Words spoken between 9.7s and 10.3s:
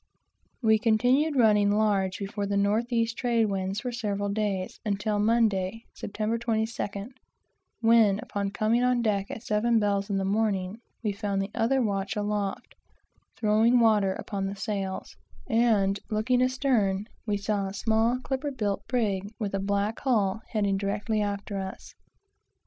bells in the